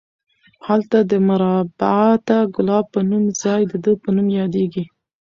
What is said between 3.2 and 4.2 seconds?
ځای د ده په